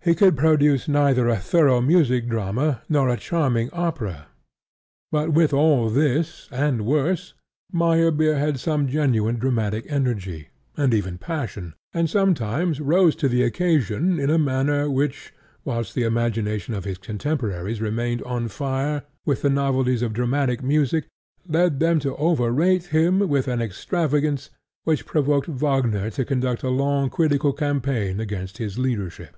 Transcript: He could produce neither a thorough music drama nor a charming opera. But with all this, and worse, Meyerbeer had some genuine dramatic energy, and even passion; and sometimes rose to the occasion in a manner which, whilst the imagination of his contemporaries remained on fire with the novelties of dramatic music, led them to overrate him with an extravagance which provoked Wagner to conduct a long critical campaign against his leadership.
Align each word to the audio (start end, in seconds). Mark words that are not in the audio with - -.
He 0.00 0.14
could 0.14 0.38
produce 0.38 0.88
neither 0.88 1.28
a 1.28 1.36
thorough 1.36 1.82
music 1.82 2.30
drama 2.30 2.80
nor 2.88 3.10
a 3.10 3.18
charming 3.18 3.68
opera. 3.74 4.28
But 5.12 5.34
with 5.34 5.52
all 5.52 5.90
this, 5.90 6.48
and 6.50 6.86
worse, 6.86 7.34
Meyerbeer 7.74 8.38
had 8.38 8.58
some 8.58 8.88
genuine 8.88 9.36
dramatic 9.36 9.84
energy, 9.86 10.48
and 10.78 10.94
even 10.94 11.18
passion; 11.18 11.74
and 11.92 12.08
sometimes 12.08 12.80
rose 12.80 13.14
to 13.16 13.28
the 13.28 13.42
occasion 13.42 14.18
in 14.18 14.30
a 14.30 14.38
manner 14.38 14.88
which, 14.90 15.34
whilst 15.66 15.94
the 15.94 16.04
imagination 16.04 16.72
of 16.72 16.84
his 16.86 16.96
contemporaries 16.96 17.82
remained 17.82 18.22
on 18.22 18.48
fire 18.48 19.02
with 19.26 19.42
the 19.42 19.50
novelties 19.50 20.00
of 20.00 20.14
dramatic 20.14 20.62
music, 20.62 21.04
led 21.46 21.80
them 21.80 21.98
to 21.98 22.16
overrate 22.16 22.86
him 22.86 23.28
with 23.28 23.46
an 23.46 23.60
extravagance 23.60 24.48
which 24.84 25.04
provoked 25.04 25.48
Wagner 25.48 26.08
to 26.08 26.24
conduct 26.24 26.62
a 26.62 26.70
long 26.70 27.10
critical 27.10 27.52
campaign 27.52 28.20
against 28.20 28.56
his 28.56 28.78
leadership. 28.78 29.36